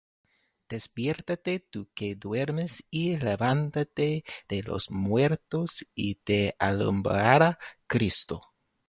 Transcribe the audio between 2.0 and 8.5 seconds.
duermes, y levántate de los muertos, y te alumbrará Cristo.